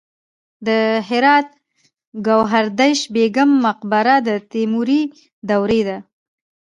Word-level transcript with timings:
د 0.67 0.69
هرات 1.09 1.47
ګوهردش 2.27 2.99
بیګم 3.13 3.49
مقبره 3.65 4.15
د 4.27 4.29
تیموري 4.51 5.01
دورې 5.49 5.81
ده 5.87 5.97